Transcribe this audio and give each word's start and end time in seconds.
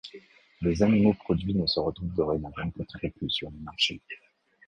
Les 0.61 0.81
animaux 0.81 1.13
produits 1.13 1.53
ne 1.53 1.67
se 1.67 1.79
retrouvent 1.79 2.15
dorénavant 2.15 2.71
que 2.71 2.81
très 2.81 3.11
peu 3.11 3.29
sur 3.29 3.51
les 3.51 3.59
marchés. 3.59 4.01